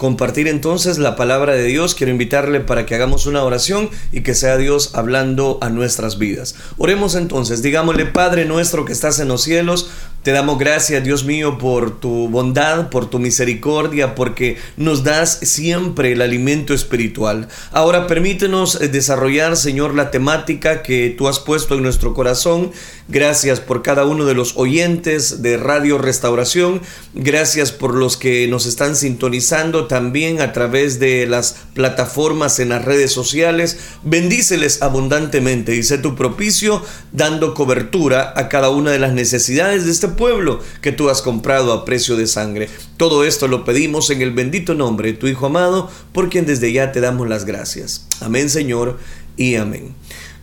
[0.00, 1.96] compartir entonces la palabra de Dios.
[1.96, 6.54] Quiero invitarle para que hagamos una oración y que sea Dios hablando a nuestras vidas.
[6.76, 9.90] Oremos entonces, digámosle, Padre nuestro que estás en los cielos,
[10.22, 16.12] te damos gracias, Dios mío, por tu bondad, por tu misericordia, porque nos das siempre
[16.12, 17.48] el alimento espiritual.
[17.70, 22.72] Ahora permítenos eh, desarrollar, Señor, la temática que tú has puesto en nuestro corazón.
[23.06, 26.82] Gracias por cada uno de los oyentes de Radio Restauración.
[27.14, 32.84] Gracias por los que nos están sintonizando también a través de las plataformas en las
[32.84, 33.78] redes sociales.
[34.02, 36.82] Bendíceles abundantemente y sé tu propicio
[37.12, 41.72] dando cobertura a cada una de las necesidades de este pueblo que tú has comprado
[41.72, 42.68] a precio de sangre.
[42.96, 46.72] Todo esto lo pedimos en el bendito nombre de tu Hijo amado, por quien desde
[46.72, 48.06] ya te damos las gracias.
[48.20, 48.98] Amén Señor
[49.36, 49.94] y amén.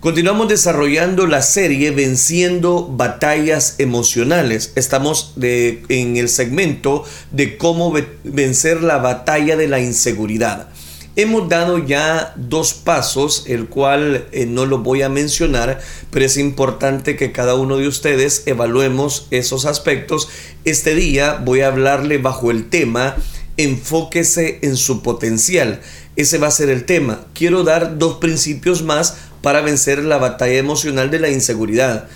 [0.06, 4.72] Continuamos desarrollando la serie Venciendo batallas emocionales.
[4.76, 7.92] Estamos en el segmento de cómo
[8.24, 10.70] vencer la batalla de la inseguridad.
[11.18, 15.80] Hemos dado ya dos pasos, el cual eh, no lo voy a mencionar,
[16.12, 20.28] pero es importante que cada uno de ustedes evaluemos esos aspectos.
[20.66, 23.16] Este día voy a hablarle bajo el tema
[23.58, 25.82] enfóquese en su potencial.
[26.16, 27.26] Ese va a ser el tema.
[27.34, 32.08] Quiero dar dos principios más para vencer la batalla emocional de la inseguridad.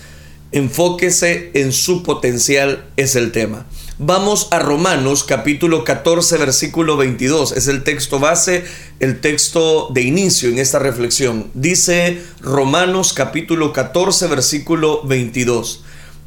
[0.52, 3.66] Enfóquese en su potencial es el tema.
[3.98, 7.52] Vamos a Romanos capítulo 14 versículo 22.
[7.52, 8.64] Es el texto base,
[9.00, 11.50] el texto de inicio en esta reflexión.
[11.54, 15.82] Dice Romanos capítulo 14 versículo 22.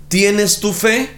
[0.08, 1.10] ¿Tienes tu fe?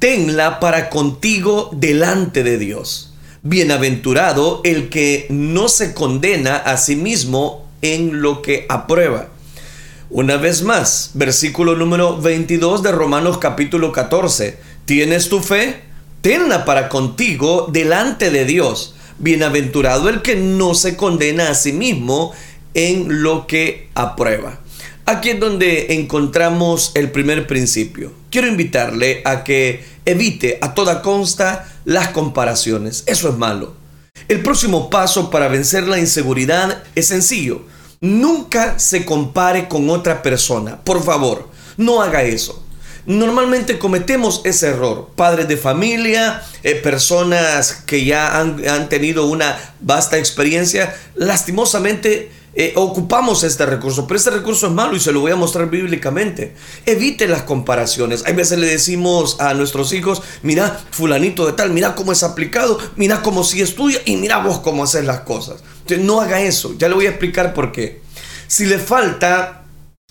[0.00, 3.14] Tenla para contigo delante de Dios.
[3.42, 9.28] Bienaventurado el que no se condena a sí mismo en lo que aprueba.
[10.10, 14.58] Una vez más, versículo número 22 de Romanos capítulo 14.
[14.86, 15.82] ¿Tienes tu fe?
[16.20, 18.96] Tenla para contigo delante de Dios.
[19.20, 22.32] Bienaventurado el que no se condena a sí mismo
[22.74, 24.60] en lo que aprueba.
[25.06, 28.12] Aquí es donde encontramos el primer principio.
[28.30, 33.04] Quiero invitarle a que evite a toda consta las comparaciones.
[33.06, 33.74] Eso es malo.
[34.28, 37.62] El próximo paso para vencer la inseguridad es sencillo.
[38.00, 40.80] Nunca se compare con otra persona.
[40.82, 42.64] Por favor, no haga eso.
[43.06, 45.10] Normalmente cometemos ese error.
[45.16, 53.44] Padres de familia, eh, personas que ya han, tenido una vasta experiencia, lastimosamente eh, ocupamos
[53.44, 56.54] este recurso, pero este recurso es malo y se lo voy a mostrar bíblicamente.
[56.84, 58.24] Evite las comparaciones.
[58.26, 62.78] Hay veces le decimos a nuestros hijos, mira, fulanito de tal, mira cómo es aplicado,
[62.96, 65.62] mira cómo si estudia y mira vos cómo haces las cosas.
[66.00, 68.02] No haga eso, ya le voy a explicar por qué.
[68.46, 69.64] Si le falta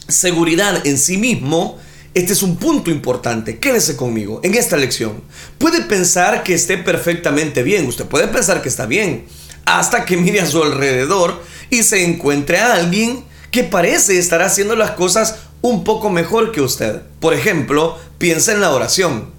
[0.07, 1.77] seguridad en sí mismo,
[2.13, 3.59] este es un punto importante.
[3.59, 5.21] Quédese conmigo en esta lección.
[5.57, 9.25] Puede pensar que esté perfectamente bien, usted puede pensar que está bien,
[9.65, 14.75] hasta que mire a su alrededor y se encuentre a alguien que parece estar haciendo
[14.75, 17.01] las cosas un poco mejor que usted.
[17.19, 19.31] Por ejemplo, piensa en la oración.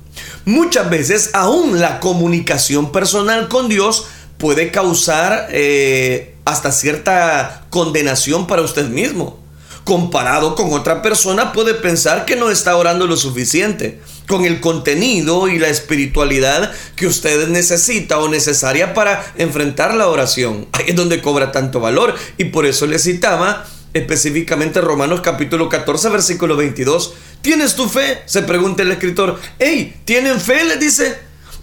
[0.44, 4.06] Muchas veces aún la comunicación personal con Dios
[4.38, 9.39] puede causar eh, hasta cierta condenación para usted mismo.
[9.84, 15.48] Comparado con otra persona puede pensar que no está orando lo suficiente con el contenido
[15.48, 20.68] y la espiritualidad que usted necesita o necesaria para enfrentar la oración.
[20.72, 26.10] Ahí es donde cobra tanto valor y por eso le citaba específicamente Romanos capítulo 14
[26.10, 27.14] versículo 22.
[27.42, 28.22] ¿Tienes tu fe?
[28.26, 29.41] Se pregunta el escritor.
[29.58, 30.64] Hey, ¿tienen fe?
[30.64, 31.18] Le dice.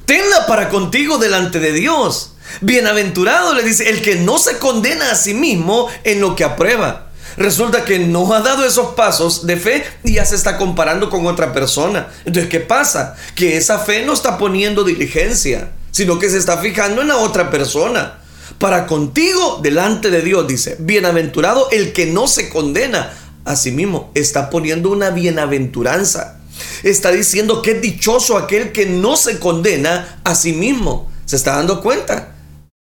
[0.05, 2.33] Tenla para contigo delante de Dios.
[2.61, 7.06] Bienaventurado le dice el que no se condena a sí mismo en lo que aprueba
[7.37, 11.25] resulta que no ha dado esos pasos de fe y ya se está comparando con
[11.27, 12.07] otra persona.
[12.25, 13.15] Entonces, ¿qué pasa?
[13.35, 17.49] Que esa fe no está poniendo diligencia, sino que se está fijando en la otra
[17.49, 18.19] persona.
[18.57, 23.13] Para contigo, delante de Dios, dice, bienaventurado el que no se condena
[23.45, 26.39] a sí mismo, está poniendo una bienaventuranza.
[26.83, 31.09] Está diciendo que es dichoso aquel que no se condena a sí mismo.
[31.25, 32.35] ¿Se está dando cuenta?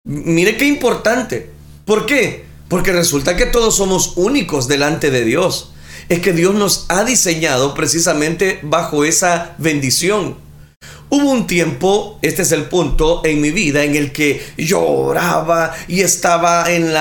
[0.06, 1.52] Mire qué importante.
[1.86, 2.49] ¿Por qué?
[2.70, 5.72] Porque resulta que todos somos únicos delante de Dios.
[6.08, 10.38] Es que Dios nos ha diseñado precisamente bajo esa bendición.
[11.12, 15.74] Hubo un tiempo, este es el punto en mi vida, en el que yo oraba
[15.88, 16.94] y estaba en,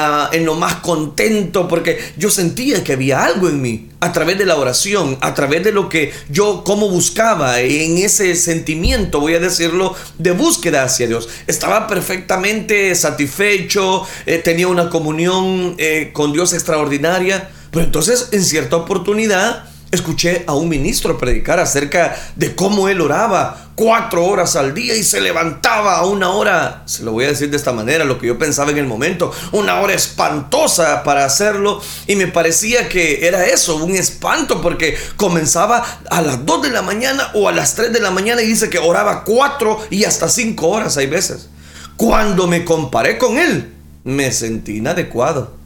[0.47, 4.57] lo más contento porque yo sentía que había algo en mí a través de la
[4.57, 9.95] oración, a través de lo que yo como buscaba, en ese sentimiento, voy a decirlo,
[10.17, 11.29] de búsqueda hacia Dios.
[11.47, 18.77] Estaba perfectamente satisfecho, eh, tenía una comunión eh, con Dios extraordinaria, pero entonces en cierta
[18.77, 24.95] oportunidad Escuché a un ministro predicar acerca de cómo él oraba cuatro horas al día
[24.95, 28.19] y se levantaba a una hora, se lo voy a decir de esta manera, lo
[28.19, 33.27] que yo pensaba en el momento, una hora espantosa para hacerlo y me parecía que
[33.27, 37.75] era eso, un espanto porque comenzaba a las 2 de la mañana o a las
[37.75, 41.49] 3 de la mañana y dice que oraba cuatro y hasta cinco horas hay veces.
[41.97, 43.73] Cuando me comparé con él,
[44.05, 45.57] me sentí inadecuado.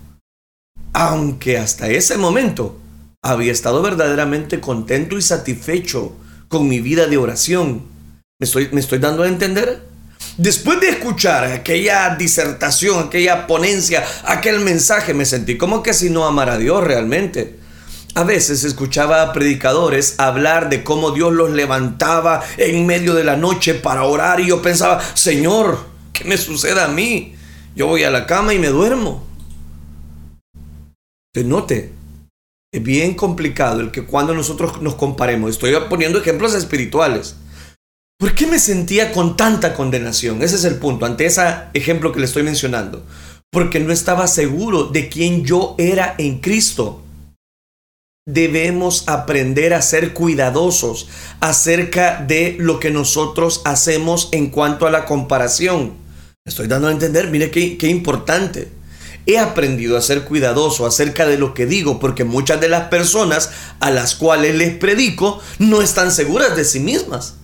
[0.92, 2.76] Aunque hasta ese momento
[3.22, 6.12] había estado verdaderamente contento y satisfecho
[6.48, 7.82] con mi vida de oración.
[8.40, 9.86] ¿Me estoy, me estoy dando a entender?
[10.36, 16.26] Después de escuchar aquella disertación, aquella ponencia, aquel mensaje, me sentí como que si no
[16.26, 17.58] amara a Dios realmente.
[18.14, 23.36] A veces escuchaba a predicadores hablar de cómo Dios los levantaba en medio de la
[23.36, 27.34] noche para orar y yo pensaba, Señor, ¿qué me sucede a mí?
[27.74, 29.24] Yo voy a la cama y me duermo.
[31.32, 31.92] Te note,
[32.72, 37.36] es bien complicado el que cuando nosotros nos comparemos, estoy poniendo ejemplos espirituales.
[38.18, 40.42] ¿Por qué me sentía con tanta condenación?
[40.42, 41.42] Ese es el punto, ante ese
[41.74, 43.04] ejemplo que le estoy mencionando.
[43.50, 47.02] Porque no estaba seguro de quién yo era en Cristo.
[48.24, 51.08] Debemos aprender a ser cuidadosos
[51.40, 55.94] acerca de lo que nosotros hacemos en cuanto a la comparación.
[56.46, 58.68] estoy dando a entender, mire qué, importante.
[59.26, 63.50] He aprendido a ser cuidadoso acerca de lo que digo porque muchas de las personas
[63.80, 67.34] a las cuales les predico no están seguras de sí mismas.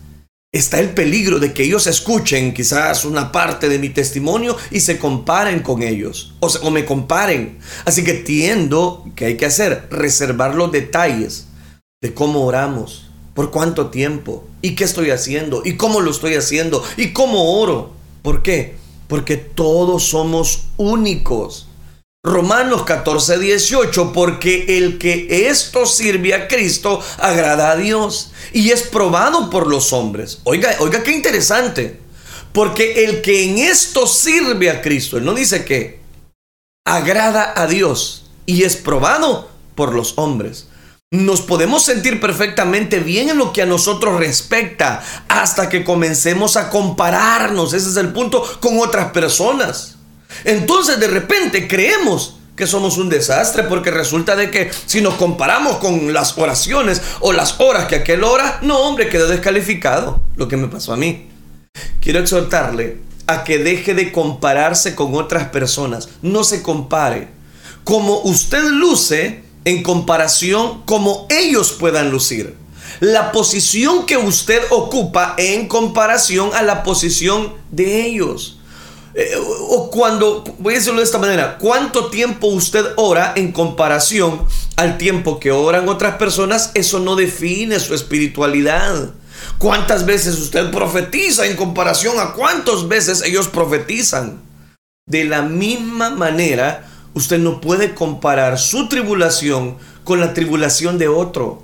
[0.52, 4.98] Está el peligro de que ellos escuchen quizás una parte de mi testimonio y se
[4.98, 7.58] comparen con ellos o, o me comparen.
[7.84, 11.48] Así que tiendo que hay que hacer, reservar los detalles
[12.00, 13.08] de cómo oramos,
[13.38, 17.92] por cuánto tiempo y qué estoy haciendo y cómo lo estoy haciendo y cómo oro.
[18.20, 18.74] ¿Por qué?
[19.06, 21.67] Porque todos somos únicos.
[22.24, 28.82] Romanos 14, 18, porque el que esto sirve a Cristo agrada a Dios y es
[28.82, 30.40] probado por los hombres.
[30.42, 32.00] Oiga, oiga, qué interesante.
[32.52, 36.00] Porque el que en esto sirve a Cristo, él no dice que
[36.84, 40.66] agrada a Dios y es probado por los hombres.
[41.12, 46.68] Nos podemos sentir perfectamente bien en lo que a nosotros respecta hasta que comencemos a
[46.68, 49.97] compararnos, ese es el punto, con otras personas.
[50.44, 55.76] Entonces de repente creemos que somos un desastre porque resulta de que si nos comparamos
[55.76, 60.56] con las oraciones o las horas que aquel ora, no hombre, quedó descalificado lo que
[60.56, 61.28] me pasó a mí.
[62.00, 62.98] Quiero exhortarle
[63.28, 67.28] a que deje de compararse con otras personas, no se compare.
[67.84, 72.56] Como usted luce en comparación como ellos puedan lucir.
[73.00, 78.57] La posición que usted ocupa en comparación a la posición de ellos.
[79.14, 84.46] Eh, o cuando, voy a decirlo de esta manera, ¿cuánto tiempo usted ora en comparación
[84.76, 86.70] al tiempo que oran otras personas?
[86.74, 89.10] Eso no define su espiritualidad.
[89.58, 94.40] ¿Cuántas veces usted profetiza en comparación a cuántas veces ellos profetizan?
[95.06, 101.62] De la misma manera, usted no puede comparar su tribulación con la tribulación de otro.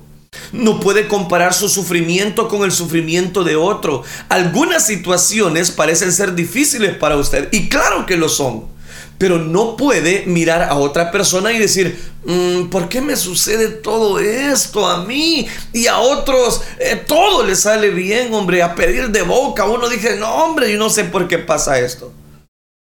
[0.53, 4.03] No puede comparar su sufrimiento con el sufrimiento de otro.
[4.29, 8.73] Algunas situaciones parecen ser difíciles para usted y claro que lo son.
[9.19, 14.19] Pero no puede mirar a otra persona y decir, mm, ¿por qué me sucede todo
[14.19, 15.47] esto a mí?
[15.73, 19.67] Y a otros eh, todo le sale bien, hombre, a pedir de boca.
[19.67, 22.13] Uno dice, no, hombre, yo no sé por qué pasa esto.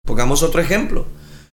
[0.05, 1.05] Pongamos otro ejemplo.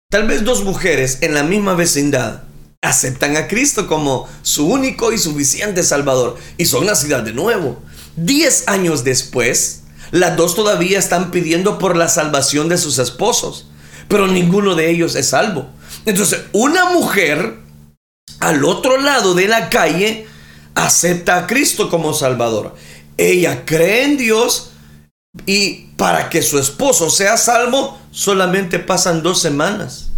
[0.08, 2.49] Tal vez dos mujeres en la misma vecindad
[2.82, 7.80] aceptan a Cristo como su único y suficiente Salvador y son nacidas de nuevo.
[8.16, 13.68] Diez años después, las dos todavía están pidiendo por la salvación de sus esposos,
[14.08, 15.68] pero ninguno de ellos es salvo.
[16.06, 17.58] Entonces, una mujer
[18.40, 20.26] al otro lado de la calle
[20.74, 22.74] acepta a Cristo como Salvador.
[23.18, 24.70] Ella cree en Dios
[25.44, 30.09] y para que su esposo sea salvo solamente pasan dos semanas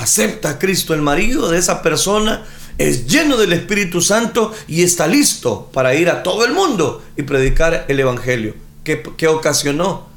[0.00, 2.46] acepta a Cristo, el marido de esa persona
[2.78, 7.22] es lleno del Espíritu Santo y está listo para ir a todo el mundo y
[7.22, 8.54] predicar el Evangelio.
[8.82, 10.08] ¿Qué, ocasionó?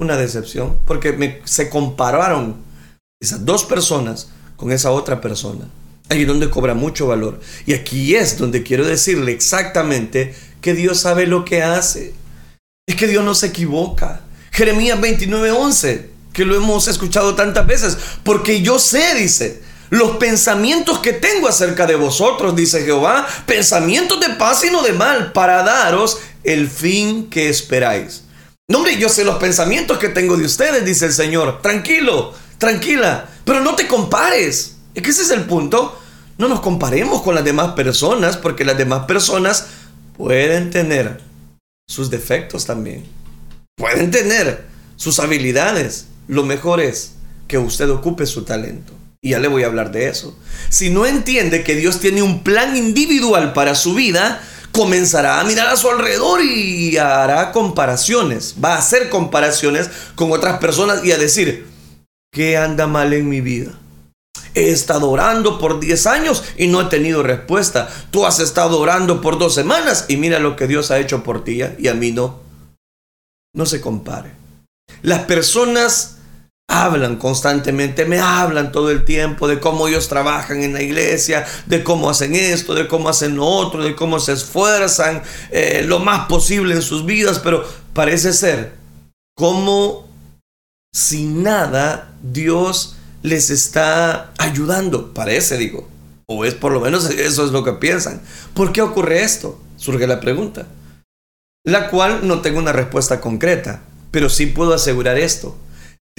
[0.00, 2.56] Una decepción, porque se compararon
[3.20, 5.66] esas dos personas con esa otra persona.
[6.08, 7.38] Ahí es donde cobra mucho valor.
[7.66, 12.14] Y aquí es donde quiero decirle exactamente que Dios sabe lo que hace.
[12.88, 14.22] Es que Dios no se equivoca.
[14.50, 21.12] Jeremías 29:11 que lo hemos escuchado tantas veces, porque yo sé, dice, los pensamientos que
[21.12, 26.18] tengo acerca de vosotros, dice Jehová, pensamientos de paz y no de mal, para daros
[26.44, 28.22] el fin que esperáis.
[28.68, 31.60] No, hombre, yo sé los pensamientos que tengo de ustedes, dice el Señor.
[31.60, 34.76] Tranquilo, tranquila, pero no te compares.
[34.94, 35.98] Es que ese es el punto.
[36.38, 39.66] No nos comparemos con las demás personas porque las demás personas
[40.16, 41.20] pueden tener
[41.88, 43.04] sus defectos también.
[43.76, 46.06] Pueden tener sus habilidades.
[46.30, 47.14] Lo mejor es
[47.48, 48.92] que usted ocupe su talento.
[49.20, 50.38] Y ya le voy a hablar de eso.
[50.68, 55.66] Si no entiende que Dios tiene un plan individual para su vida, comenzará a mirar
[55.66, 58.54] a su alrededor y hará comparaciones.
[58.64, 61.66] Va a hacer comparaciones con otras personas y a decir,
[62.32, 63.72] ¿qué anda mal en mi vida?
[64.54, 67.88] He estado orando por 10 años y no he tenido respuesta.
[68.12, 71.42] Tú has estado orando por dos semanas y mira lo que Dios ha hecho por
[71.42, 72.38] ti y a mí no.
[73.52, 74.30] No se compare.
[75.02, 76.18] Las personas
[76.70, 81.82] hablan constantemente, me hablan todo el tiempo de cómo ellos trabajan en la iglesia, de
[81.82, 86.28] cómo hacen esto, de cómo hacen lo otro, de cómo se esfuerzan eh, lo más
[86.28, 88.72] posible en sus vidas, pero parece ser
[89.36, 90.08] como
[90.94, 95.88] si nada Dios les está ayudando, parece, digo.
[96.26, 98.20] O es por lo menos eso es lo que piensan.
[98.54, 99.60] ¿Por qué ocurre esto?
[99.76, 100.68] Surge la pregunta.
[101.64, 105.56] La cual no tengo una respuesta concreta, pero sí puedo asegurar esto.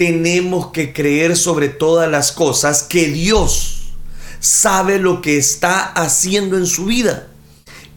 [0.02, 3.92] Tenemos que creer sobre todas las cosas que Dios
[4.40, 7.28] sabe lo que está haciendo en su vida.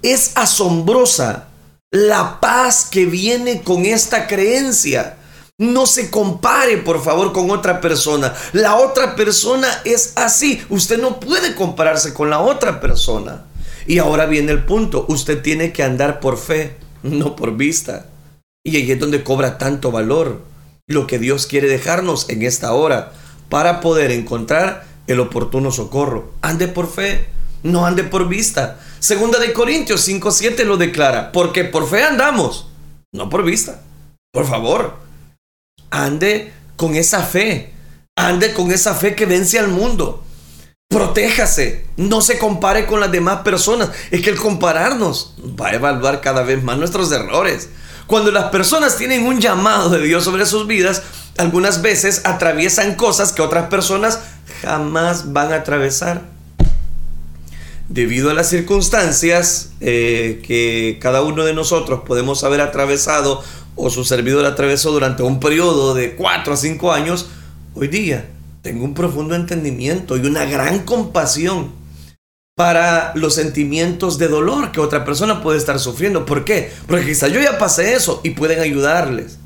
[0.03, 1.47] Es asombrosa
[1.89, 5.17] la paz que viene con esta creencia.
[5.57, 8.35] No se compare, por favor, con otra persona.
[8.53, 10.61] La otra persona es así.
[10.69, 13.45] Usted no puede compararse con la otra persona.
[13.87, 15.07] Y ahora viene el punto.
[15.09, 18.05] Usted tiene que andar por fe, no por vista.
[18.63, 20.53] Y ahí es donde cobra tanto valor
[20.87, 23.11] lo que Dios quiere dejarnos en esta hora
[23.49, 26.31] para poder encontrar el oportuno socorro.
[26.41, 27.27] Ande por fe,
[27.63, 28.79] no ande por vista.
[28.99, 32.67] Segunda de Corintios 5:7 lo declara, porque por fe andamos,
[33.11, 33.81] no por vista.
[34.31, 34.97] Por favor,
[35.89, 37.73] ande con esa fe,
[38.15, 40.23] ande con esa fe que vence al mundo.
[40.87, 43.89] Protéjase, no se compare con las demás personas.
[44.11, 47.69] Es que el compararnos va a evaluar cada vez más nuestros errores.
[48.07, 51.01] Cuando las personas tienen un llamado de Dios sobre sus vidas,
[51.37, 54.19] algunas veces atraviesan cosas que otras personas
[54.61, 56.21] jamás van a atravesar.
[57.89, 63.43] Debido a las circunstancias eh, que cada uno de nosotros podemos haber atravesado
[63.75, 67.27] o su servidor atravesó durante un periodo de 4 a 5 años,
[67.73, 68.29] hoy día
[68.61, 71.71] tengo un profundo entendimiento y una gran compasión
[72.55, 76.25] para los sentimientos de dolor que otra persona puede estar sufriendo.
[76.25, 76.71] ¿Por qué?
[76.87, 79.37] Porque quizá yo ya pasé eso y pueden ayudarles,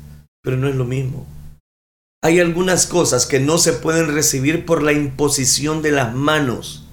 [0.42, 1.26] pero no es lo mismo.
[2.22, 6.86] Hay algunas cosas que no se pueden recibir por la imposición de las manos.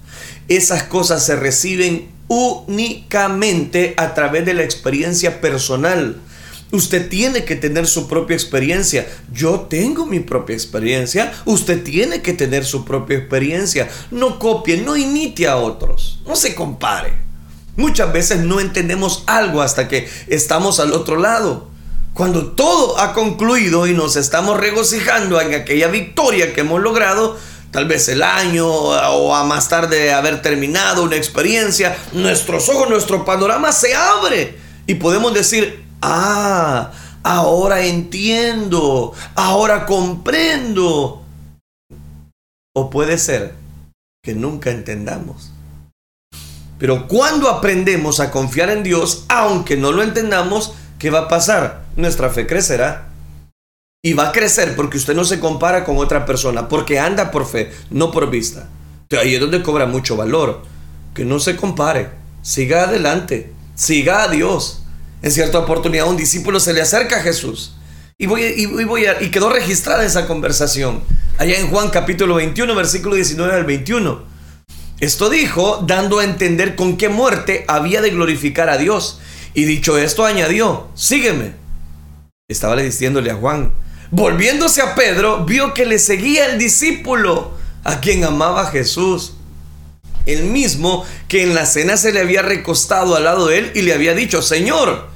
[0.48, 6.20] Esas cosas se reciben únicamente a través de la experiencia personal
[6.70, 9.06] Usted tiene que tener su propia experiencia.
[9.32, 11.32] Yo tengo mi propia experiencia.
[11.46, 13.88] Usted tiene que tener su propia experiencia.
[14.10, 16.20] No copie, no imite a otros.
[16.26, 17.14] No se compare.
[17.76, 21.68] Muchas veces no entendemos algo hasta que estamos al otro lado.
[22.12, 27.38] Cuando todo ha concluido y nos estamos regocijando en aquella victoria que hemos logrado,
[27.70, 33.24] tal vez el año o a más tarde haber terminado una experiencia, nuestros ojos, nuestro
[33.24, 41.22] panorama se abre y podemos decir, Ah, ahora entiendo, ahora comprendo.
[42.74, 43.54] O puede ser
[44.22, 45.52] que nunca entendamos.
[46.78, 51.84] Pero cuando aprendemos a confiar en Dios, aunque no lo entendamos, ¿qué va a pasar?
[51.96, 53.08] Nuestra fe crecerá.
[54.00, 57.46] Y va a crecer porque usted no se compara con otra persona, porque anda por
[57.46, 58.68] fe, no por vista.
[59.20, 60.62] ahí es donde cobra mucho valor.
[61.14, 62.10] Que no se compare.
[62.42, 63.52] Siga adelante.
[63.74, 64.84] Siga a Dios.
[65.22, 67.74] En cierta oportunidad un discípulo se le acerca a Jesús
[68.18, 71.02] y, voy, y, voy y quedó registrada esa conversación.
[71.38, 74.22] Allá en Juan capítulo 21, versículo 19 al 21.
[75.00, 79.20] Esto dijo, dando a entender con qué muerte había de glorificar a Dios.
[79.54, 81.52] Y dicho esto, añadió, sígueme.
[82.48, 83.72] Estaba le diciéndole a Juan.
[84.10, 87.52] Volviéndose a Pedro, vio que le seguía el discípulo,
[87.84, 89.34] a quien amaba Jesús
[90.28, 93.80] el mismo que en la cena se le había recostado al lado de él y
[93.80, 95.08] le había dicho, Señor,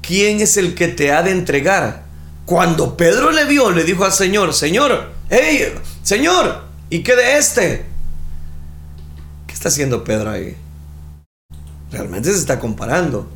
[0.00, 2.04] ¿quién es el que te ha de entregar?
[2.46, 7.86] Cuando Pedro le vio, le dijo al Señor, Señor, hey, Señor, ¿y qué de este?
[9.48, 10.56] ¿Qué está haciendo Pedro ahí?
[11.90, 13.28] Realmente se está comparando.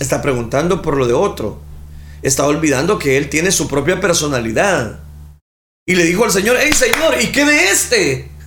[0.00, 1.60] Está preguntando por lo de otro.
[2.22, 5.00] Está olvidando que él tiene su propia personalidad.
[5.86, 8.37] Y le dijo al Señor, hey Señor, ¿y qué de este?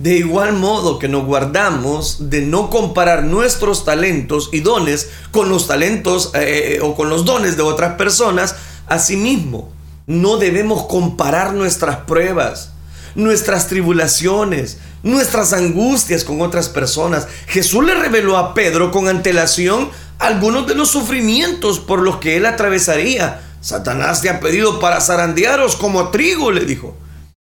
[0.00, 5.68] De igual modo que nos guardamos de no comparar nuestros talentos y dones con los
[5.68, 8.54] talentos eh, o con los dones de otras personas,
[8.86, 9.70] asimismo,
[10.06, 12.72] no debemos comparar nuestras pruebas.
[13.16, 17.26] nuestras tribulaciones, nuestras angustias con otras personas.
[17.48, 19.90] Jesús le reveló a Pedro con antelación
[20.20, 23.42] algunos de los sufrimientos por los que él atravesaría.
[23.60, 26.96] Satanás te ha pedido para zarandearos como trigo, le dijo.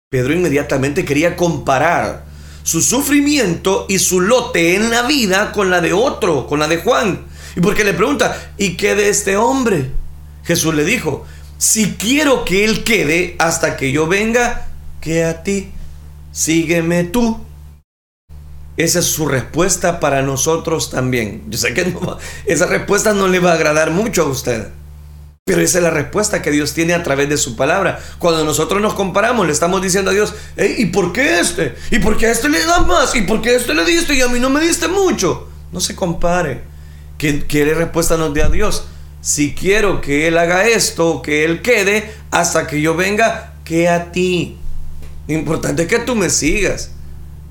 [0.09, 2.28] Pedro inmediatamente quería comparar
[2.69, 6.77] su sufrimiento y su lote en la vida con la de otro, con la de
[6.77, 7.25] Juan.
[7.57, 9.91] Y porque le pregunta, ¿y qué de este hombre?
[10.45, 11.25] Jesús le dijo,
[11.57, 14.69] si quiero que él quede hasta que yo venga,
[15.01, 15.71] que a ti,
[16.31, 17.41] sígueme tú.
[18.77, 21.45] Esa es su respuesta para nosotros también.
[21.49, 21.97] Yo sé que
[22.45, 24.69] esa respuesta no le va a agradar mucho a usted.
[25.49, 27.99] Pero esa es la respuesta que Dios tiene a través de su palabra.
[28.19, 31.75] Cuando nosotros nos comparamos, le estamos diciendo a Dios, ¿y por qué este?
[31.91, 33.15] ¿Y por qué a este le da más?
[33.15, 35.49] ¿Y por qué a este le diste y a mí no me diste mucho?
[35.73, 36.65] No se compare.
[37.17, 38.85] ¿Qué, qué respuesta nos dé a Dios?
[39.23, 44.13] Si quiero que Él haga esto, que Él quede, hasta que yo venga, que a
[44.13, 44.59] ti.
[45.29, 46.91] Lo importante es que tú me sigas,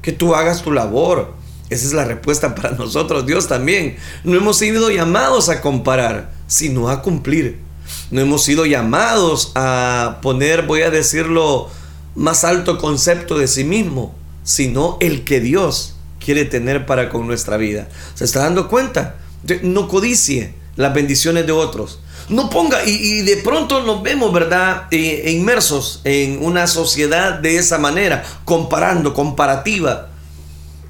[0.04, 1.34] que tú hagas tu labor.
[1.72, 3.98] Esa es la respuesta para nosotros, Dios también.
[4.24, 7.66] No hemos sido llamados a comparar, sino a cumplir.
[8.10, 11.70] No hemos sido llamados a poner, voy a decirlo,
[12.16, 17.58] más alto concepto de sí mismo, sino el que Dios quiere tener para con nuestra
[17.58, 17.90] vida.
[18.16, 19.18] ¿Se está dando cuenta?
[19.62, 22.00] No codicie las bendiciones de otros.
[22.30, 27.78] No ponga, y, de pronto nos vemos, ¿verdad?, eh, inmersos en una sociedad de esa
[27.78, 30.10] manera, comparando, comparativa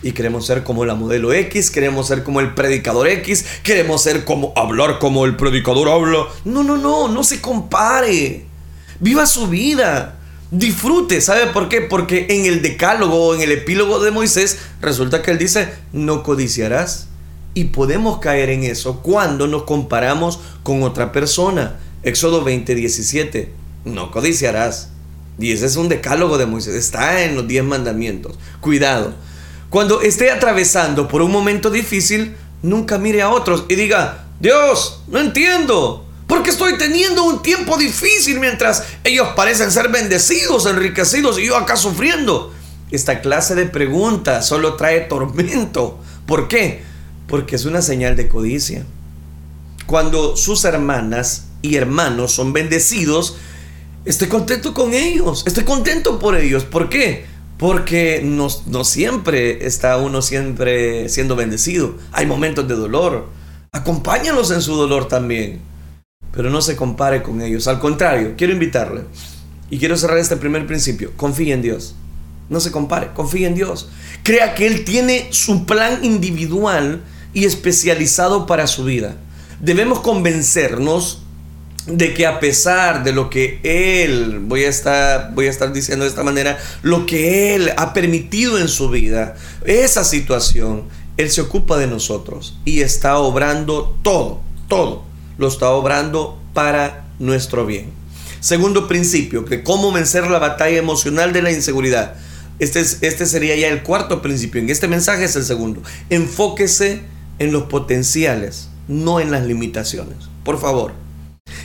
[0.04, 4.26] y queremos ser como la modelo X, queremos ser como el predicador X, queremos ser
[4.26, 6.28] como hablar como el predicador habla.
[6.46, 8.46] No, no, no, no se compare.
[9.00, 10.20] Viva su vida.
[10.52, 11.82] Disfrute, ¿sabe por qué?
[11.82, 17.08] Porque en el decálogo en el epílogo de Moisés resulta que él dice, no codiciarás.
[17.54, 21.78] Y podemos caer en eso cuando nos comparamos con otra persona.
[22.04, 23.52] Éxodo 20, 17,
[23.84, 24.90] no codiciarás.
[25.40, 28.38] Y ese es un decálogo de Moisés, está en los 10 mandamientos.
[28.62, 29.14] Cuidado.
[29.70, 35.20] Cuando esté atravesando por un momento difícil, nunca mire a otros y diga, Dios, no
[35.20, 36.06] entiendo.
[36.28, 41.78] Porque estoy teniendo un tiempo difícil mientras ellos parecen ser bendecidos, enriquecidos y yo acá
[41.78, 42.54] sufriendo.
[42.92, 46.00] Esta clase de preguntas solo trae tormento.
[46.26, 46.84] ¿Por qué?
[47.28, 48.86] Porque es una señal de codicia.
[49.86, 53.38] Cuando sus hermanas y hermanos son bendecidos,
[54.04, 56.64] estoy contento con ellos, estoy contento por ellos.
[56.66, 57.26] ¿Por qué?
[57.58, 58.50] Porque no,
[58.84, 61.96] siempre está uno siempre siendo bendecido.
[62.12, 63.28] Hay momentos de dolor.
[63.72, 65.62] Acompáñalos en su dolor también.
[66.32, 67.68] Pero no se compare con ellos.
[67.68, 69.06] Al contrario, quiero invitarle.
[69.70, 71.12] Y quiero cerrar este primer principio.
[71.18, 71.96] Confíe en Dios.
[72.50, 73.12] No se compare.
[73.14, 73.90] Confíe en Dios.
[74.24, 77.02] Crea que Él tiene su plan individual
[77.34, 79.16] y especializado para su vida.
[79.60, 81.24] Debemos convencernos
[81.88, 86.04] de que a pesar de lo que él, voy a estar, voy a estar diciendo
[86.04, 90.84] de esta manera, lo que él ha permitido en su vida, esa situación,
[91.16, 95.06] él se ocupa de nosotros y está obrando todo, todo,
[95.38, 97.92] lo está obrando para nuestro bien.
[98.42, 102.16] Segundo principio, que cómo vencer la batalla emocional de la inseguridad.
[102.60, 104.62] Este, es, este sería ya el cuarto principio.
[104.62, 105.82] En este mensaje es el segundo.
[106.10, 107.02] Enfóquese
[107.40, 110.18] en los potenciales, no en las limitaciones.
[110.44, 110.94] Por favor,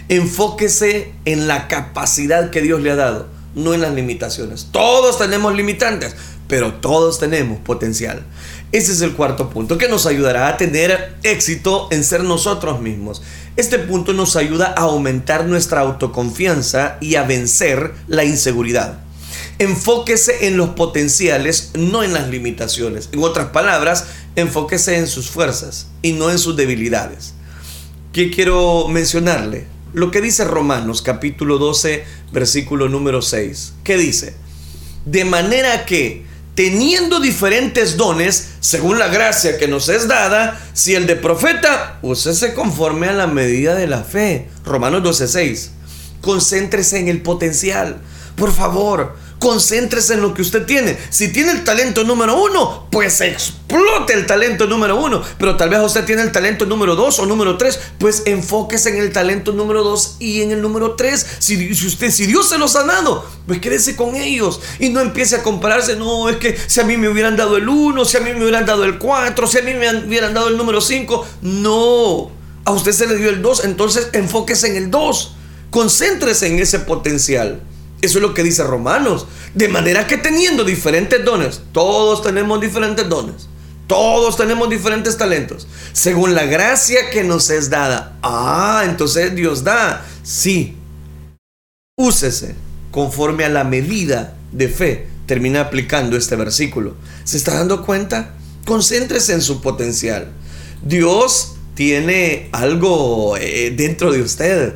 [0.08, 4.68] Enfóquese en la capacidad que Dios le ha dado, no en las limitaciones.
[4.70, 6.14] Todos tenemos limitantes,
[6.48, 8.24] pero todos tenemos potencial.
[8.72, 13.22] Ese es el cuarto punto que nos ayudará a tener éxito en ser nosotros mismos.
[13.56, 18.98] Este punto nos ayuda a aumentar nuestra autoconfianza y a vencer la inseguridad.
[19.58, 23.10] Enfóquese en los potenciales, no en las limitaciones.
[23.12, 27.34] En otras palabras, enfóquese en sus fuerzas y no en sus debilidades.
[28.12, 29.66] ¿Qué quiero mencionarle?
[29.92, 33.74] Lo que dice Romanos capítulo 12, versículo número 6.
[33.84, 34.34] ¿Qué dice?
[35.04, 36.24] De manera que,
[36.54, 42.54] teniendo diferentes dones, según la gracia que nos es dada, si el de profeta, úsese
[42.54, 44.48] conforme a la medida de la fe.
[44.64, 45.70] Romanos 12, 6.
[46.20, 48.00] Concéntrese en el potencial.
[48.36, 50.96] Por favor, concéntrese en lo que usted tiene.
[51.10, 55.20] Si tiene el talento número uno, pues explote el talento número uno.
[55.36, 58.98] Pero tal vez usted tiene el talento número dos o número tres, pues enfóquese en
[58.98, 61.26] el talento número dos y en el número tres.
[61.40, 65.00] Si, si usted, si Dios se los ha dado, pues quédese con ellos y no
[65.00, 65.96] empiece a compararse.
[65.96, 68.42] No, es que si a mí me hubieran dado el uno, si a mí me
[68.42, 71.26] hubieran dado el cuatro, si a mí me hubieran dado el número cinco.
[71.40, 72.30] No,
[72.64, 75.34] a usted se le dio el dos, entonces enfóquese en el dos.
[75.70, 77.60] Concéntrese en ese potencial.
[78.02, 79.26] Eso es lo que dice Romanos.
[79.54, 83.48] De manera que teniendo diferentes dones, todos tenemos diferentes dones.
[83.86, 85.66] Todos tenemos diferentes talentos.
[85.92, 88.18] Según la gracia que nos es dada.
[88.22, 90.04] Ah, entonces Dios da.
[90.22, 90.76] Sí.
[91.96, 92.54] Úsese
[92.90, 96.94] conforme a la medida de fe termina aplicando este versículo.
[97.24, 98.34] ¿Se está dando cuenta?
[98.66, 100.32] Concéntrese en su potencial.
[100.82, 104.74] Dios tiene algo eh, dentro de usted.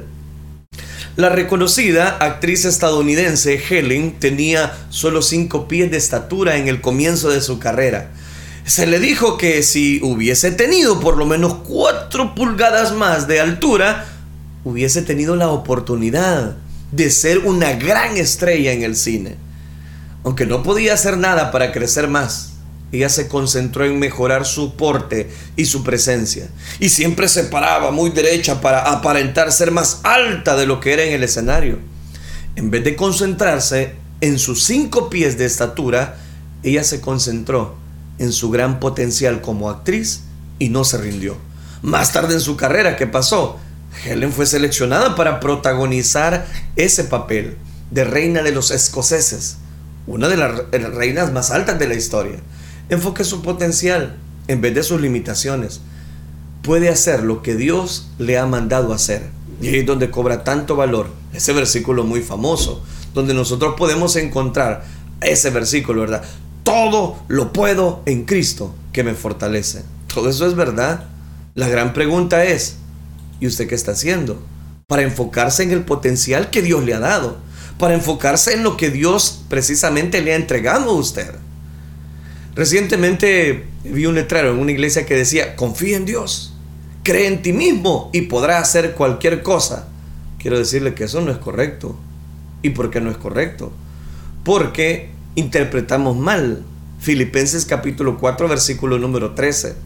[1.16, 7.40] La reconocida actriz estadounidense Helen tenía solo 5 pies de estatura en el comienzo de
[7.40, 8.10] su carrera.
[8.66, 14.04] Se le dijo que si hubiese tenido por lo menos 4 pulgadas más de altura,
[14.62, 16.56] hubiese tenido la oportunidad
[16.92, 19.36] de ser una gran estrella en el cine.
[20.22, 22.55] Aunque no podía hacer nada para crecer más,
[22.92, 26.48] ella se concentró en mejorar su porte y su presencia.
[26.78, 31.02] Y siempre se paraba muy derecha para aparentar ser más alta de lo que era
[31.02, 31.78] en el escenario.
[32.54, 36.16] En vez de concentrarse en sus cinco pies de estatura,
[36.62, 37.76] ella se concentró
[38.18, 40.22] en su gran potencial como actriz
[40.58, 41.36] y no se rindió.
[41.82, 43.58] Más tarde en su carrera, ¿qué pasó?
[44.04, 46.46] Helen fue seleccionada para protagonizar
[46.76, 47.56] ese papel
[47.90, 49.58] de reina de los escoceses,
[50.06, 52.36] una de las reinas más altas de la historia.
[52.88, 54.16] Enfoque su potencial
[54.48, 55.80] en vez de sus limitaciones.
[56.62, 59.30] Puede hacer lo que Dios le ha mandado hacer.
[59.60, 62.82] Y ahí es donde cobra tanto valor ese versículo muy famoso,
[63.14, 64.84] donde nosotros podemos encontrar
[65.20, 66.24] ese versículo, ¿verdad?
[66.62, 69.82] Todo lo puedo en Cristo que me fortalece.
[70.12, 71.04] Todo eso es verdad.
[71.54, 72.76] La gran pregunta es,
[73.40, 74.40] ¿Y usted qué está haciendo?
[74.86, 77.38] Para enfocarse en el potencial que Dios le ha dado.
[77.78, 81.34] Para enfocarse en lo que Dios precisamente le ha entregado a usted.
[82.56, 86.54] Recientemente vi un letrero en una iglesia que decía, confía en Dios,
[87.02, 89.88] cree en ti mismo y podrás hacer cualquier cosa.
[90.38, 91.96] Quiero decirle que eso no es correcto.
[92.62, 93.72] ¿Y por qué no es correcto?
[94.42, 96.64] Porque interpretamos mal
[96.98, 99.76] Filipenses capítulo 4 versículo número 13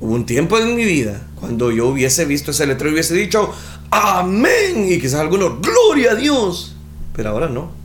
[0.00, 3.52] Hubo un tiempo en mi vida cuando yo hubiese visto ese letrero y hubiese dicho,
[3.90, 6.76] amén, y quizás algunos, gloria a Dios.
[7.14, 7.77] Pero ahora no.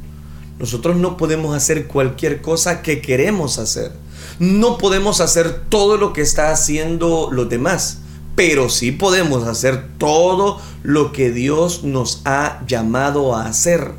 [0.59, 3.91] Nosotros no podemos hacer cualquier cosa que queremos hacer.
[4.39, 7.99] No podemos hacer todo lo que está haciendo los demás.
[8.35, 13.91] Pero sí podemos hacer todo lo que Dios nos ha llamado a hacer.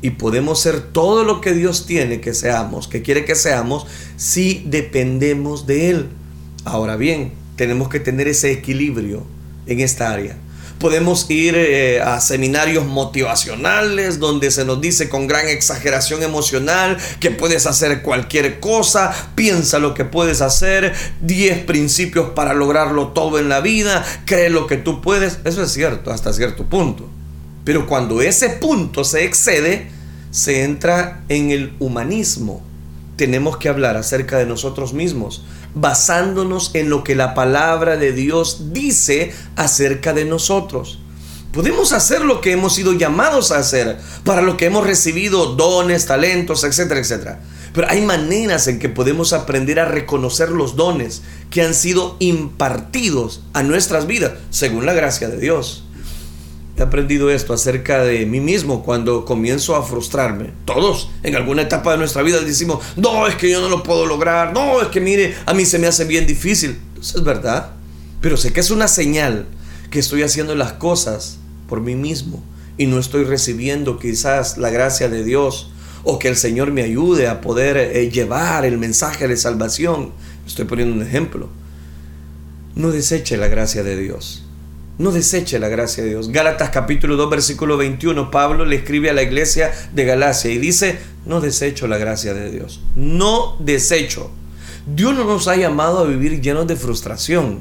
[0.00, 4.64] Y podemos ser todo lo que Dios tiene que seamos, que quiere que seamos, si
[4.66, 6.08] dependemos de Él.
[6.64, 9.22] Ahora bien, tenemos que tener ese equilibrio
[9.66, 10.36] en esta área.
[10.82, 17.30] Podemos ir eh, a seminarios motivacionales donde se nos dice con gran exageración emocional que
[17.30, 23.48] puedes hacer cualquier cosa, piensa lo que puedes hacer, 10 principios para lograrlo todo en
[23.48, 25.38] la vida, cree lo que tú puedes.
[25.44, 27.08] Eso es cierto hasta cierto punto.
[27.64, 29.88] Pero cuando ese punto se excede,
[30.32, 32.71] se entra en el humanismo.
[33.22, 35.44] Tenemos que hablar acerca de nosotros mismos
[35.76, 40.98] basándonos en lo que la palabra de Dios dice acerca de nosotros.
[41.52, 46.06] Podemos hacer lo que hemos sido llamados a hacer, para lo que hemos recibido dones,
[46.06, 47.40] talentos, etcétera, etcétera.
[47.72, 53.44] Pero hay maneras en que podemos aprender a reconocer los dones que han sido impartidos
[53.52, 55.84] a nuestras vidas según la gracia de Dios.
[56.76, 60.52] He aprendido esto acerca de mí mismo cuando comienzo a frustrarme.
[60.64, 64.06] Todos en alguna etapa de nuestra vida decimos, no, es que yo no lo puedo
[64.06, 66.78] lograr, no, es que mire, a mí se me hace bien difícil.
[66.98, 67.72] Eso es verdad,
[68.20, 69.46] pero sé que es una señal
[69.90, 72.42] que estoy haciendo las cosas por mí mismo
[72.78, 75.70] y no estoy recibiendo quizás la gracia de Dios
[76.04, 80.12] o que el Señor me ayude a poder eh, llevar el mensaje de salvación.
[80.46, 81.48] Estoy poniendo un ejemplo.
[82.74, 84.44] No deseche la gracia de Dios.
[84.98, 86.28] No deseche la gracia de Dios.
[86.28, 90.98] Gálatas capítulo 2 versículo 21, Pablo le escribe a la iglesia de Galacia y dice,
[91.24, 92.80] no desecho la gracia de Dios.
[92.94, 94.30] No desecho.
[94.86, 97.60] Dios no nos ha llamado a vivir llenos de frustración.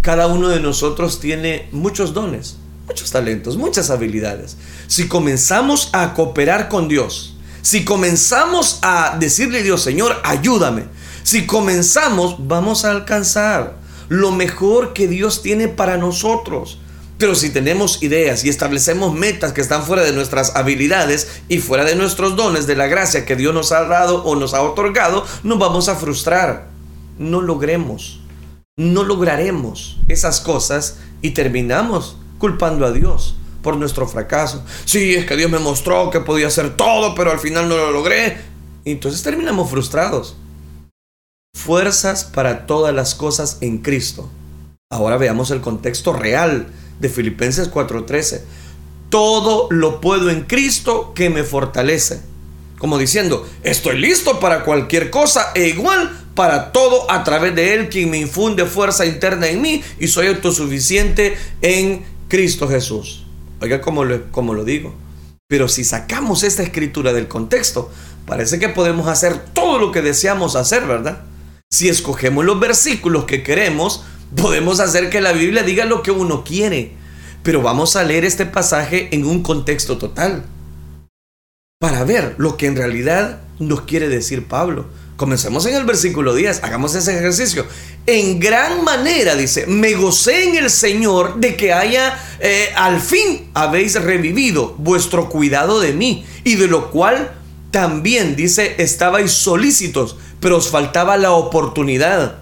[0.00, 2.56] Cada uno de nosotros tiene muchos dones,
[2.86, 4.56] muchos talentos, muchas habilidades.
[4.86, 10.84] Si comenzamos a cooperar con Dios, si comenzamos a decirle a Dios, Señor, ayúdame,
[11.24, 13.79] si comenzamos, vamos a alcanzar
[14.10, 16.80] lo mejor que Dios tiene para nosotros.
[17.16, 21.84] Pero si tenemos ideas y establecemos metas que están fuera de nuestras habilidades y fuera
[21.84, 25.24] de nuestros dones, de la gracia que Dios nos ha dado o nos ha otorgado,
[25.44, 26.70] nos vamos a frustrar.
[27.18, 28.20] No logremos,
[28.76, 34.64] no lograremos esas cosas y terminamos culpando a Dios por nuestro fracaso.
[34.86, 37.92] Sí, es que Dios me mostró que podía hacer todo, pero al final no lo
[37.92, 38.38] logré.
[38.84, 40.36] Entonces terminamos frustrados
[41.54, 44.28] fuerzas para todas las cosas en Cristo.
[44.90, 48.42] Ahora veamos el contexto real de Filipenses 4:13.
[49.08, 52.20] Todo lo puedo en Cristo que me fortalece.
[52.78, 57.88] Como diciendo, estoy listo para cualquier cosa e igual para todo a través de Él
[57.88, 63.26] quien me infunde fuerza interna en mí y soy autosuficiente en Cristo Jesús.
[63.60, 64.94] Oiga, como lo, lo digo.
[65.46, 67.90] Pero si sacamos esta escritura del contexto,
[68.24, 71.24] parece que podemos hacer todo lo que deseamos hacer, ¿verdad?
[71.72, 74.02] Si escogemos los versículos que queremos,
[74.36, 76.90] podemos hacer que la Biblia diga lo que uno quiere.
[77.44, 80.44] Pero vamos a leer este pasaje en un contexto total
[81.78, 84.86] para ver lo que en realidad nos quiere decir Pablo.
[85.16, 87.64] Comencemos en el versículo 10, hagamos ese ejercicio.
[88.04, 93.48] En gran manera, dice, me gocé en el Señor de que haya, eh, al fin
[93.54, 97.32] habéis revivido vuestro cuidado de mí, y de lo cual
[97.70, 102.38] también, dice, estabais solícitos, pero os faltaba la oportunidad.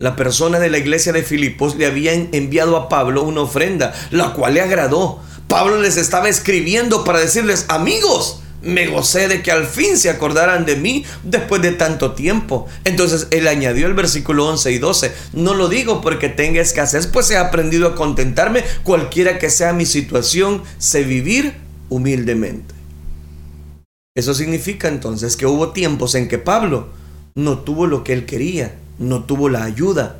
[0.00, 4.32] La persona de la iglesia de Filipos le habían enviado a Pablo una ofrenda, la
[4.32, 5.20] cual le agradó.
[5.48, 10.66] Pablo les estaba escribiendo para decirles, amigos, me gocé de que al fin se acordaran
[10.66, 12.66] de mí después de tanto tiempo.
[12.84, 15.12] Entonces él añadió el versículo 11 y 12.
[15.32, 19.86] No lo digo porque tenga escasez, pues he aprendido a contentarme cualquiera que sea mi
[19.86, 21.54] situación, sé vivir
[21.88, 22.77] humildemente.
[24.18, 26.88] Eso significa entonces que hubo tiempos en que Pablo
[27.36, 30.18] no tuvo lo que él quería, no tuvo la ayuda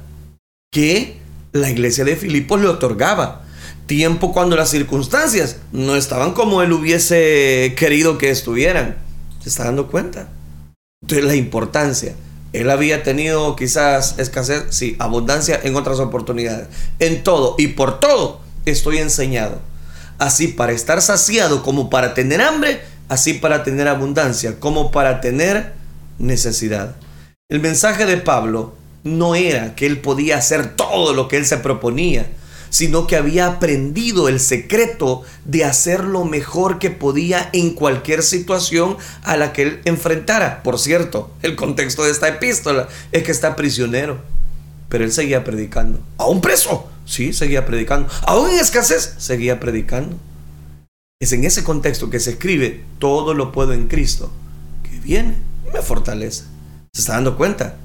[0.73, 1.19] que
[1.51, 3.45] la iglesia de Filipos le otorgaba
[3.87, 8.99] tiempo cuando las circunstancias no estaban como él hubiese querido que estuvieran.
[9.43, 10.29] ¿Se está dando cuenta?
[11.03, 12.15] Entonces la importancia.
[12.53, 16.69] Él había tenido quizás escasez, sí, abundancia en otras oportunidades.
[17.01, 19.61] En todo y por todo estoy enseñado.
[20.19, 25.73] Así para estar saciado como para tener hambre, así para tener abundancia como para tener
[26.19, 26.97] necesidad.
[27.51, 31.59] El mensaje de Pablo no era que él podía hacer todo lo que él se
[31.59, 32.27] proponía
[32.71, 38.97] sino que había aprendido el secreto de hacer lo mejor que podía en cualquier situación
[39.23, 40.63] a la que él enfrentara.
[40.63, 44.19] Por cierto, el contexto de esta epístola es que está prisionero,
[44.89, 46.01] pero él seguía predicando.
[46.17, 46.91] ¿Aún preso?
[47.05, 48.09] Sí, seguía predicando.
[48.23, 49.15] ¿Aún en escasez?
[49.19, 50.19] Seguía predicando.
[51.21, 54.31] Es en ese contexto que se escribe, todo lo puedo en Cristo,
[54.85, 55.35] que viene
[55.67, 56.45] y me fortalece.
[56.93, 57.77] ¿Se está dando cuenta?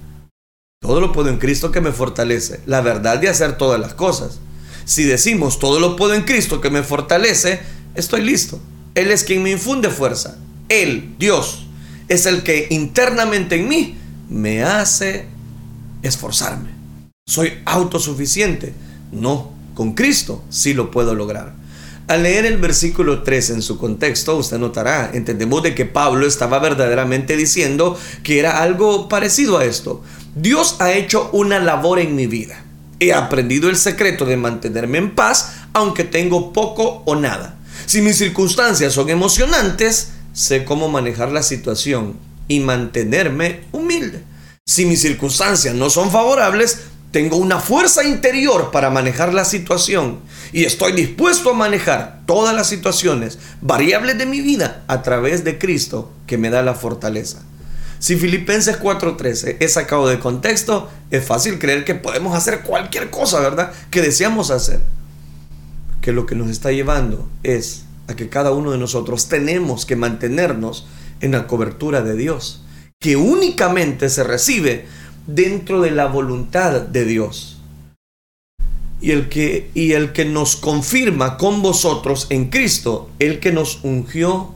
[0.80, 2.62] Todo lo puedo en Cristo que me fortalece.
[2.68, 4.40] La verdad de hacer todas las cosas.
[4.86, 7.60] Si decimos todo lo puedo en Cristo que me fortalece,
[7.96, 8.60] estoy listo.
[8.94, 10.38] Él es quien me infunde fuerza.
[10.70, 11.66] Él, Dios,
[12.10, 13.98] es el que internamente en mí
[14.30, 15.26] me hace
[16.04, 16.70] esforzarme.
[17.26, 18.74] Soy autosuficiente.
[19.12, 21.63] No, con Cristo sí lo puedo lograr.
[22.08, 26.60] Al leer el versículo 3 en su contexto, usted notará, entendemos de que Pablo estaba
[26.60, 30.04] verdaderamente diciendo que era algo parecido a esto.
[30.36, 32.62] Dios ha hecho una labor en mi vida.
[33.00, 37.58] He aprendido el secreto de mantenerme en paz aunque tengo poco o nada.
[37.86, 44.24] Si mis circunstancias son emocionantes, sé cómo manejar la situación y mantenerme humilde.
[44.66, 46.80] Si mis circunstancias no son favorables,
[47.14, 50.18] tengo una fuerza interior para manejar la situación
[50.52, 55.60] y estoy dispuesto a manejar todas las situaciones variables de mi vida a través de
[55.60, 57.44] Cristo que me da la fortaleza.
[58.00, 63.40] Si Filipenses 4:13 es sacado de contexto, es fácil creer que podemos hacer cualquier cosa,
[63.40, 63.72] ¿verdad?
[63.92, 64.82] Que deseamos hacer.
[66.02, 69.96] Que lo que nos está llevando es a que cada uno de nosotros tenemos que
[69.96, 70.88] mantenernos
[71.22, 72.64] en la cobertura de Dios,
[73.00, 74.88] que únicamente se recibe
[75.28, 77.62] dentro de la voluntad de Dios.
[79.02, 83.84] Y el que, y el que nos confirma con vosotros en Cristo, el que nos
[83.84, 84.54] ungió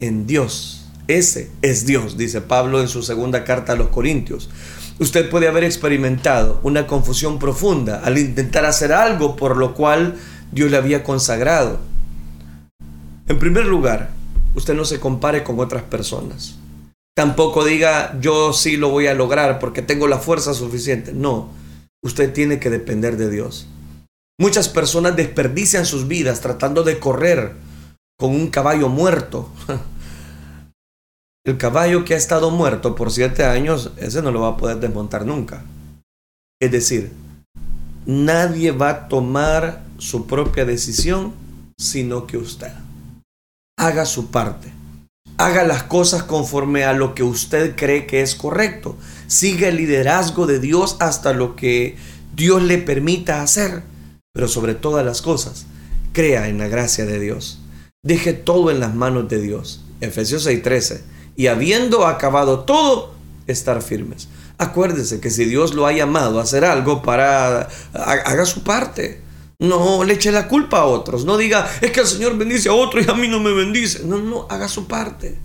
[0.00, 0.86] en Dios.
[1.06, 4.48] Ese es Dios, dice Pablo en su segunda carta a los Corintios.
[5.00, 10.16] Usted puede haber experimentado una confusión profunda al intentar hacer algo por lo cual
[10.52, 11.80] Dios le había consagrado.
[13.26, 14.10] En primer lugar,
[14.54, 16.59] usted no se compare con otras personas.
[17.16, 21.12] Tampoco diga yo sí lo voy a lograr porque tengo la fuerza suficiente.
[21.12, 21.50] No,
[22.02, 23.66] usted tiene que depender de Dios.
[24.38, 27.52] Muchas personas desperdician sus vidas tratando de correr
[28.18, 29.50] con un caballo muerto.
[31.44, 34.78] El caballo que ha estado muerto por siete años, ese no lo va a poder
[34.78, 35.64] desmontar nunca.
[36.60, 37.12] Es decir,
[38.04, 41.34] nadie va a tomar su propia decisión
[41.78, 42.72] sino que usted.
[43.78, 44.70] Haga su parte.
[45.40, 48.98] Haga las cosas conforme a lo que usted cree que es correcto.
[49.26, 51.96] Siga el liderazgo de Dios hasta lo que
[52.36, 53.82] Dios le permita hacer.
[54.34, 55.64] Pero sobre todas las cosas,
[56.12, 57.58] crea en la gracia de Dios.
[58.02, 59.82] Deje todo en las manos de Dios.
[60.02, 61.00] Efesios 6:13
[61.36, 63.14] y habiendo acabado todo,
[63.46, 64.28] estar firmes.
[64.58, 69.22] Acuérdese que si Dios lo ha llamado a hacer algo para haga su parte.
[69.60, 71.24] No le eche la culpa a otros.
[71.24, 74.04] No diga, es que el Señor bendice a otro y a mí no me bendice.
[74.04, 75.38] No, no, haga su parte.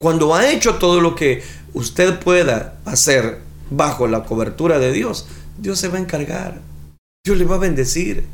[0.00, 1.42] Cuando ha hecho todo lo que
[1.74, 5.26] usted pueda hacer bajo la cobertura de Dios,
[5.58, 6.60] Dios se va a encargar.
[7.24, 8.24] Dios le va a bendecir.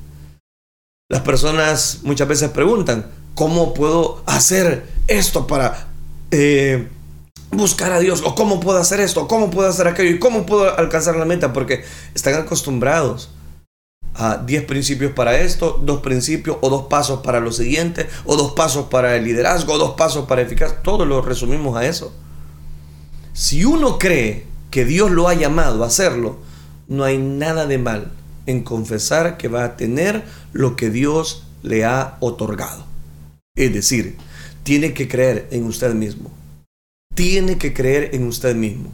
[1.10, 5.88] Las personas muchas veces preguntan, ¿cómo puedo hacer esto para
[6.30, 6.86] eh,
[7.50, 10.78] buscar a Dios, o cómo puedo hacer esto, cómo puedo hacer aquello, y cómo puedo
[10.78, 13.30] alcanzar la meta, porque están acostumbrados
[14.18, 18.52] a 10 principios para esto, dos principios o dos pasos para lo siguiente, o dos
[18.52, 20.82] pasos para el liderazgo, o dos pasos para eficaz.
[20.82, 22.12] Todo lo resumimos a eso.
[23.32, 26.40] Si uno cree que Dios lo ha llamado a hacerlo,
[26.88, 28.10] no hay nada de mal
[28.46, 32.84] en confesar que va a tener lo que Dios le ha otorgado.
[33.54, 34.16] Es decir,
[34.64, 36.32] tiene que creer en usted mismo.
[37.14, 38.90] Tiene que creer en usted mismo.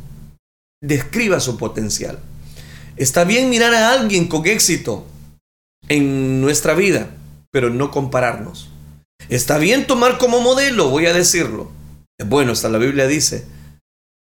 [0.82, 2.18] Describa su potencial.
[2.96, 5.06] Está bien mirar a alguien con éxito
[5.88, 7.10] en nuestra vida,
[7.50, 8.70] pero no compararnos.
[9.28, 11.70] Está bien tomar como modelo, voy a decirlo.
[12.26, 13.46] Bueno, hasta la Biblia dice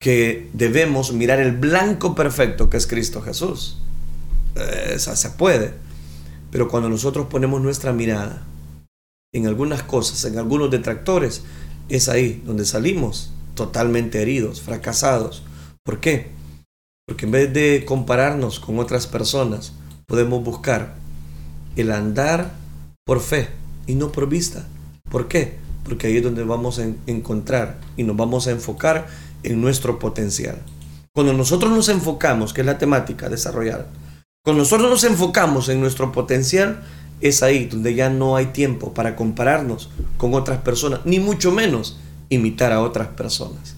[0.00, 3.78] que debemos mirar el blanco perfecto que es Cristo Jesús.
[4.54, 5.74] Esa se puede.
[6.50, 8.42] Pero cuando nosotros ponemos nuestra mirada
[9.32, 11.42] en algunas cosas, en algunos detractores,
[11.88, 15.42] es ahí donde salimos totalmente heridos, fracasados.
[15.84, 16.28] ¿Por qué?
[17.06, 19.72] Porque en vez de compararnos con otras personas,
[20.06, 20.96] podemos buscar
[21.76, 22.52] el andar
[23.04, 23.48] por fe
[23.86, 24.66] y no por vista.
[25.10, 25.54] ¿Por qué?
[25.84, 29.06] Porque ahí es donde vamos a encontrar y nos vamos a enfocar
[29.42, 30.58] en nuestro potencial.
[31.14, 33.86] Cuando nosotros nos enfocamos, que es la temática, desarrollar,
[34.44, 36.82] cuando nosotros nos enfocamos en nuestro potencial,
[37.20, 41.98] es ahí donde ya no hay tiempo para compararnos con otras personas, ni mucho menos
[42.28, 43.76] imitar a otras personas.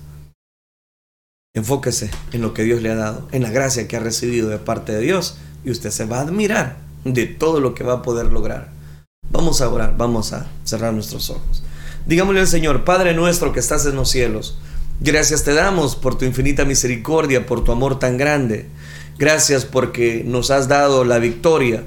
[1.55, 4.59] Enfóquese en lo que Dios le ha dado, en la gracia que ha recibido de
[4.59, 8.03] parte de Dios, y usted se va a admirar de todo lo que va a
[8.03, 8.71] poder lograr.
[9.31, 11.63] Vamos a orar, vamos a cerrar nuestros ojos.
[12.07, 14.59] Digámosle al Señor, Padre nuestro que estás en los cielos,
[15.01, 18.67] gracias te damos por tu infinita misericordia, por tu amor tan grande.
[19.19, 21.83] Gracias porque nos has dado la victoria,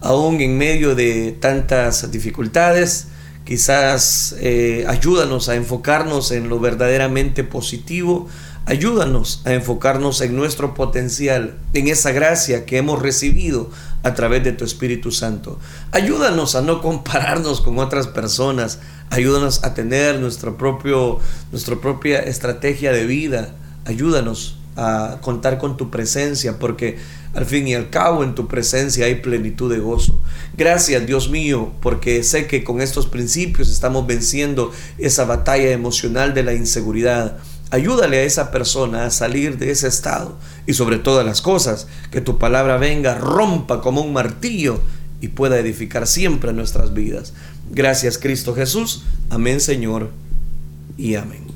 [0.00, 3.08] aún en medio de tantas dificultades.
[3.44, 8.28] Quizás eh, ayúdanos a enfocarnos en lo verdaderamente positivo,
[8.66, 13.70] Ayúdanos a enfocarnos en nuestro potencial, en esa gracia que hemos recibido
[14.02, 15.58] a través de tu Espíritu Santo.
[15.92, 18.78] Ayúdanos a no compararnos con otras personas.
[19.10, 21.18] Ayúdanos a tener nuestro propio,
[21.50, 23.54] nuestra propia estrategia de vida.
[23.86, 26.98] Ayúdanos a contar con tu presencia, porque
[27.34, 30.20] al fin y al cabo en tu presencia hay plenitud de gozo.
[30.56, 36.42] Gracias Dios mío, porque sé que con estos principios estamos venciendo esa batalla emocional de
[36.42, 37.38] la inseguridad.
[37.70, 42.20] Ayúdale a esa persona a salir de ese estado y sobre todas las cosas, que
[42.20, 44.80] tu palabra venga, rompa como un martillo
[45.20, 47.32] y pueda edificar siempre nuestras vidas.
[47.70, 49.04] Gracias Cristo Jesús.
[49.28, 50.10] Amén Señor
[50.96, 51.49] y amén.